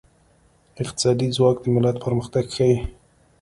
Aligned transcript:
اقتصادي 0.83 1.27
ځواک 1.35 1.57
د 1.61 1.65
ملت 1.75 1.95
پرمختګ 2.05 2.45
ښيي. 2.55 2.77